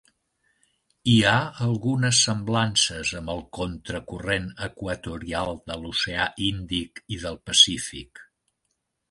[1.11, 1.33] Hi ha
[1.65, 8.25] algunes semblances amb el Contra Corrent Equatorial de l'Oceà Índic i del Pacífic.